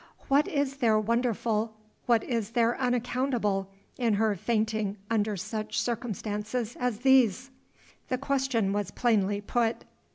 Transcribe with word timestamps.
What 0.29 0.47
is 0.47 0.77
there 0.77 0.99
wonderful, 0.99 1.75
what 2.07 2.23
is 2.23 2.53
there 2.53 2.75
unaccountable, 2.79 3.69
in 3.99 4.15
her 4.15 4.33
fainting 4.35 4.97
under 5.11 5.37
such 5.37 5.79
circumstances 5.79 6.75
as 6.79 7.01
these?" 7.01 7.51
The 8.09 8.17
question 8.17 8.73
was 8.73 8.89
plainly 8.89 9.41
put. 9.41 9.85